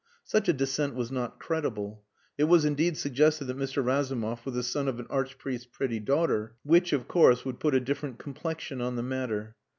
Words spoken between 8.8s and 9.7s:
on the matter.